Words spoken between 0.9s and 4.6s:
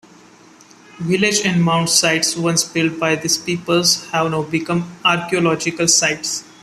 Village and mound sites once built by these peoples have now